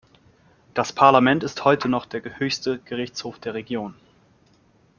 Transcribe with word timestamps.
Das 0.73 0.91
Parlament 0.93 1.43
ist 1.43 1.63
heute 1.63 1.87
noch 1.87 2.07
der 2.07 2.23
höchste 2.39 2.79
Gerichtshof 2.79 3.37
der 3.37 3.53
Region. 3.53 3.93